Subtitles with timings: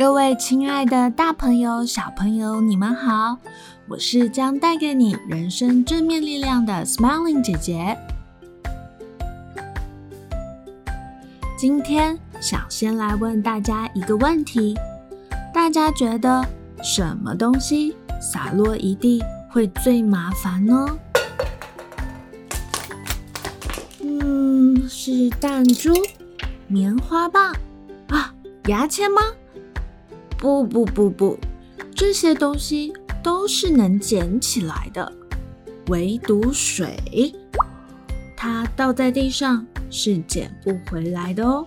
[0.00, 3.36] 各位亲爱的大朋友、小朋友，你们好！
[3.86, 7.98] 我是将带给你人生正面力量的 Smiling 姐姐。
[11.54, 14.74] 今天想先来问大家一个问题：
[15.52, 16.42] 大家觉得
[16.82, 20.98] 什么东西洒落一地会最麻烦呢？
[24.02, 25.92] 嗯，是弹珠、
[26.68, 27.54] 棉花棒
[28.08, 29.20] 啊，牙签吗？
[30.40, 31.38] 不不不不，
[31.94, 35.12] 这些东西都是能捡起来的，
[35.88, 36.96] 唯独水，
[38.34, 41.66] 它倒在地上是捡不回来的哦。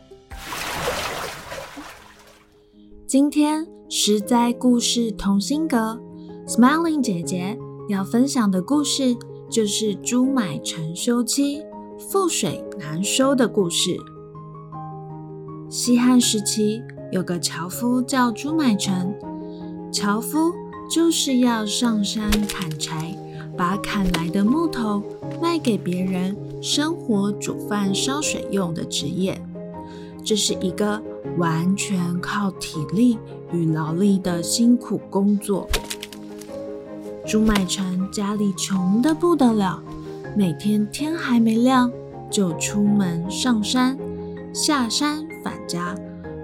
[3.06, 6.02] 今天十灾故事同心阁
[6.48, 7.56] ，Smiling 姐姐
[7.90, 9.16] 要分享的故事
[9.52, 11.62] 就是朱买臣休妻，
[12.00, 13.96] 覆水难收的故事。
[15.70, 16.82] 西汉时期。
[17.14, 19.14] 有个樵夫叫朱买臣，
[19.92, 20.52] 樵夫
[20.90, 23.16] 就是要上山砍柴，
[23.56, 25.04] 把砍来的木头
[25.40, 29.40] 卖给别人，生火煮饭烧水用的职业。
[30.26, 31.00] 这是一个
[31.38, 33.20] 完全靠体力
[33.52, 35.70] 与劳力的辛苦工作。
[37.28, 39.84] 朱买臣家里穷得不得了，
[40.36, 41.92] 每天天还没亮
[42.32, 43.96] 就出门上山，
[44.52, 45.96] 下山返家。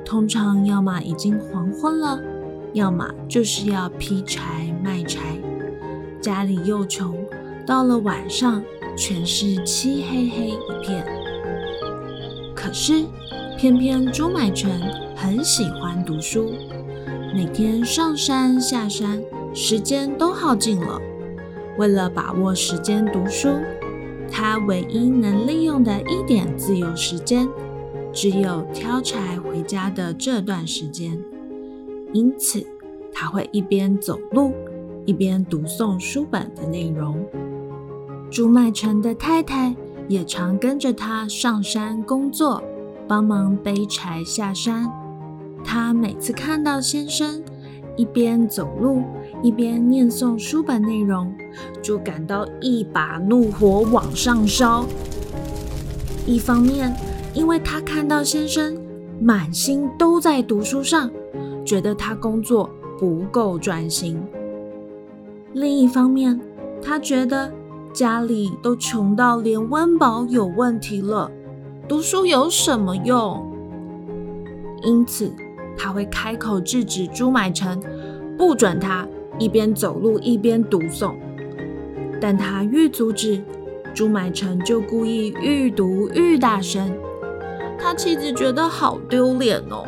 [0.09, 2.19] 通常要么已经黄昏了，
[2.73, 5.19] 要么就是要劈柴卖柴，
[6.19, 7.15] 家里又穷，
[7.63, 8.63] 到了晚上
[8.97, 11.05] 全是漆黑黑一片。
[12.55, 13.05] 可是，
[13.55, 14.81] 偏偏朱买臣
[15.15, 16.53] 很喜欢读书，
[17.31, 19.21] 每天上山下山，
[19.53, 20.99] 时间都耗尽了。
[21.77, 23.49] 为了把握时间读书，
[24.31, 27.47] 他唯一能利用的一点自由时间。
[28.21, 31.17] 只有挑柴回家的这段时间，
[32.11, 32.61] 因此
[33.13, 34.51] 他会一边走路
[35.05, 37.25] 一边读诵书本的内容。
[38.29, 39.73] 朱买臣的太太
[40.09, 42.61] 也常跟着他上山工作，
[43.07, 44.91] 帮忙背柴下山。
[45.63, 47.41] 他每次看到先生
[47.95, 49.01] 一边走路
[49.41, 51.33] 一边念诵书本内容，
[51.81, 54.85] 就感到一把怒火往上烧。
[56.25, 56.93] 一方面，
[57.33, 58.75] 因为他看到先生
[59.21, 61.09] 满心都在读书上，
[61.63, 64.15] 觉得他工作不够专心；
[65.53, 66.39] 另一方面，
[66.81, 67.51] 他觉得
[67.93, 71.29] 家里都穷到连温饱有问题了，
[71.87, 73.45] 读书有什么用？
[74.83, 75.31] 因此，
[75.77, 77.79] 他会开口制止朱买臣，
[78.37, 79.07] 不准他
[79.37, 81.13] 一边走路一边读诵。
[82.21, 83.41] 但他愈阻止，
[83.93, 86.89] 朱买臣就故意愈读愈大声。
[87.81, 89.85] 他妻子觉得好丢脸哦。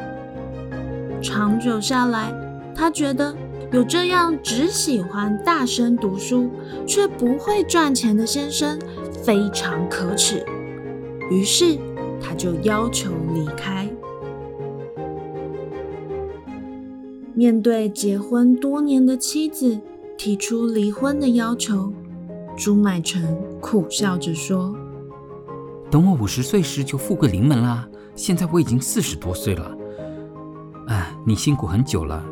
[1.21, 2.33] 长久下来，
[2.73, 3.35] 他觉得
[3.71, 6.49] 有这样只喜欢大声读书
[6.87, 8.79] 却不会赚钱的先生
[9.23, 10.45] 非常可耻。
[11.29, 11.77] 于是，
[12.19, 13.87] 他就要求离开。
[17.33, 19.79] 面对结婚多年的妻子
[20.17, 21.93] 提出离婚的要求，
[22.57, 24.75] 朱买臣苦笑着说。
[25.91, 27.85] 等我五十岁时就富贵临门啦。
[28.15, 29.77] 现在我已经四十多岁了，
[30.87, 32.23] 哎，你辛苦很久了，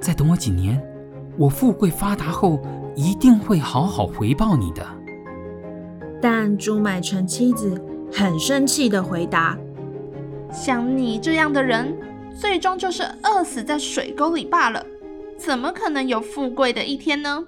[0.00, 0.80] 再等我几年，
[1.36, 2.60] 我富贵发达后
[2.94, 4.86] 一定会好好回报你的。
[6.22, 7.80] 但朱买臣妻子
[8.12, 9.58] 很生气的回答
[10.52, 11.96] ：“像你这样的人，
[12.40, 14.86] 最终就是饿死在水沟里罢了，
[15.36, 17.46] 怎么可能有富贵的一天呢？”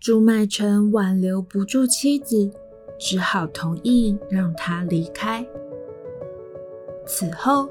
[0.00, 2.50] 朱买臣挽留不住妻子。
[3.00, 5.44] 只好同意让他离开。
[7.06, 7.66] 此后，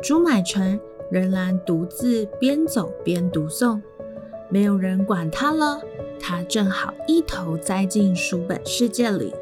[0.00, 0.78] 朱买臣
[1.10, 3.82] 仍然独自边走边读诵，
[4.48, 5.80] 没有人管他了。
[6.20, 9.34] 他正好一头栽进书本世界里。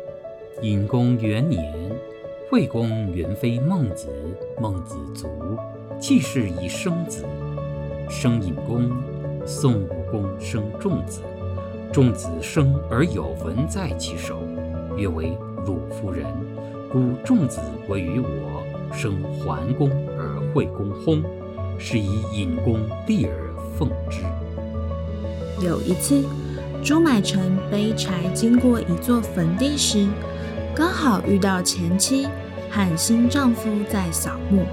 [0.63, 1.95] 隐公元年，
[2.51, 4.09] 惠公元妃孟子，
[4.59, 5.29] 孟子卒，
[6.01, 7.25] 季氏以生子，
[8.09, 8.91] 生隐公。
[9.45, 11.21] 宋武公生仲子，
[11.93, 14.41] 仲子生而有文在其手。
[14.97, 16.25] 曰为鲁夫人。
[16.91, 18.63] 故仲子为于我，
[18.93, 21.23] 生桓公而惠公薨，
[21.79, 24.21] 是以隐公立而奉之。
[25.65, 26.25] 有一次，
[26.83, 30.07] 朱买臣背柴经过一座坟地时，
[30.75, 32.27] 刚好遇到前妻
[32.71, 34.65] 和新丈夫在扫墓。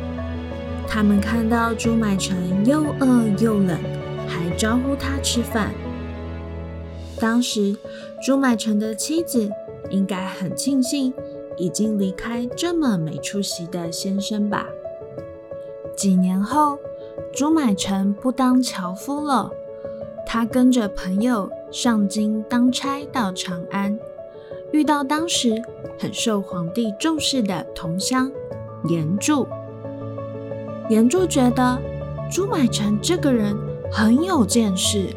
[0.87, 3.77] 他们看到朱买臣又饿又冷，
[4.27, 5.71] 还招呼他吃饭。
[7.19, 7.75] 当时，
[8.23, 9.49] 朱买臣的妻子
[9.89, 11.13] 应该很庆幸
[11.57, 14.67] 已经离开这么没出息的先生吧。
[15.95, 16.79] 几年后，
[17.33, 19.51] 朱买臣不当樵夫了，
[20.25, 23.99] 他跟着朋友上京当差到长安，
[24.71, 25.61] 遇到当时
[25.99, 28.31] 很受皇帝重视的同乡
[28.85, 29.47] 严柱。
[30.89, 31.79] 严柱觉得
[32.31, 33.55] 朱买臣这个人
[33.91, 35.07] 很有见识，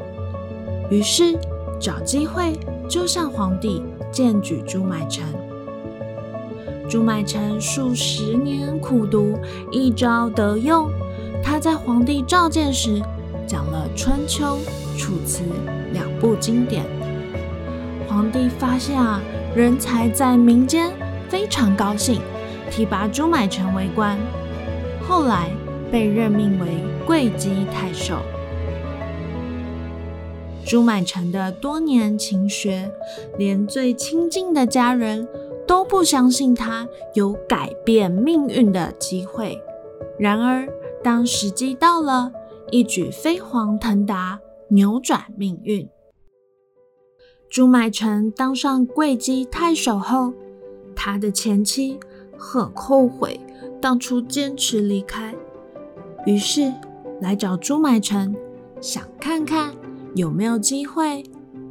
[0.90, 1.38] 于是
[1.80, 2.52] 找机会
[2.88, 5.25] 就向皇帝荐举朱买臣。
[6.88, 9.38] 朱买臣数十年苦读，
[9.71, 10.91] 一朝得用。
[11.43, 13.03] 他在皇帝召见时
[13.47, 14.59] 讲了《春秋》
[14.99, 15.43] 《楚辞》
[15.93, 16.85] 两部经典。
[18.09, 19.21] 皇帝发现啊，
[19.55, 20.91] 人才在民间，
[21.29, 22.21] 非常高兴，
[22.71, 24.17] 提拔朱买臣为官。
[25.09, 25.50] 后来
[25.91, 26.67] 被任命为
[27.05, 28.19] 会稽太守。
[30.66, 32.92] 朱买臣的多年勤学，
[33.38, 35.28] 连最亲近的家人
[35.64, 39.62] 都不相信他有改变命运的机会。
[40.18, 40.68] 然而，
[41.04, 42.32] 当时机到了，
[42.72, 44.40] 一举飞黄腾达，
[44.70, 45.88] 扭转命运。
[47.48, 50.32] 朱买臣当上会稽太守后，
[50.96, 52.00] 他的前妻
[52.36, 53.38] 很后悔
[53.80, 55.32] 当初坚持离开。
[56.26, 56.72] 于是
[57.20, 58.34] 来找朱买臣，
[58.80, 59.72] 想看看
[60.16, 61.22] 有没有机会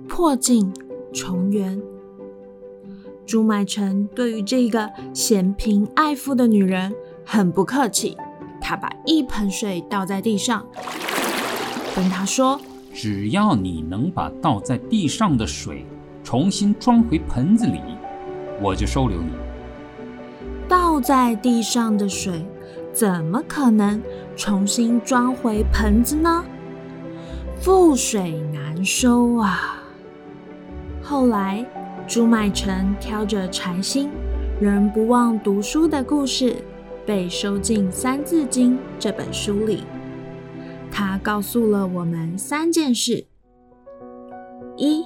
[0.07, 0.71] 破镜
[1.11, 1.81] 重圆。
[3.25, 6.93] 朱买臣对于这个嫌贫爱富的女人
[7.25, 8.15] 很不客气，
[8.61, 10.63] 他把一盆水倒在地上，
[11.95, 12.61] 跟她说
[12.93, 15.83] ：“只要你能把倒在地上的水
[16.23, 17.81] 重新装回盆子里，
[18.61, 19.29] 我就收留你。”
[20.69, 22.45] 倒在地上的水。
[22.93, 24.01] 怎么可能
[24.37, 26.45] 重新装回盆子呢？
[27.65, 29.81] 覆水难收啊！
[31.01, 31.65] 后来，
[32.05, 34.11] 朱买臣挑着柴薪，
[34.61, 36.57] 仍不忘读书的故事，
[37.07, 39.83] 被收进《三字经》这本书里。
[40.91, 43.25] 他告诉了我们三件事：
[44.77, 45.03] 一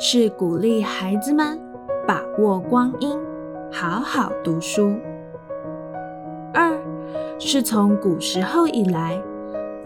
[0.00, 1.60] 是鼓励孩子们
[2.06, 3.18] 把握光阴，
[3.70, 4.96] 好好读书。
[6.54, 6.72] 二
[7.38, 9.22] 是从古时候以来，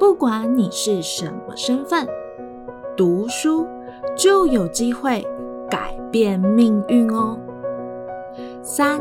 [0.02, 2.08] 不管你是什么身份，
[2.96, 3.64] 读书
[4.16, 5.25] 就有机会
[5.70, 7.38] 改变命运哦。
[8.64, 9.00] 三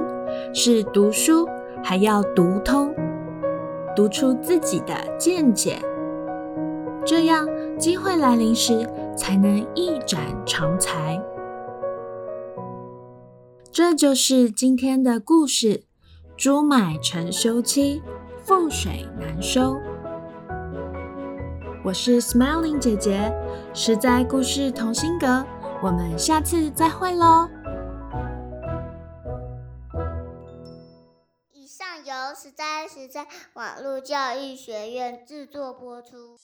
[0.53, 1.47] 是读书
[1.83, 2.93] 还要读通，
[3.95, 5.79] 读出自己的见解，
[7.03, 7.47] 这样
[7.79, 8.87] 机会来临时
[9.17, 11.19] 才能一展长才。
[13.71, 15.85] 这就是今天的故事：
[16.37, 18.03] 朱买臣休妻。
[18.45, 19.77] 覆水难收。
[21.83, 23.33] 我是 Smiling 姐姐，
[23.73, 25.43] 实在故事同心阁，
[25.81, 27.49] 我们下次再会喽。
[31.51, 36.37] 以上由实在实在网络教育学院制作播出。